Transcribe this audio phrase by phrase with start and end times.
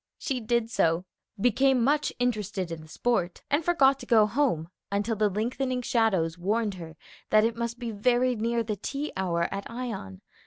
[0.17, 1.05] She did so,
[1.39, 6.39] became much interested in the sport, and forgot to go home until the lengthening shadows
[6.39, 6.97] warned her
[7.29, 10.21] that it must be very near the tea hour at Ion.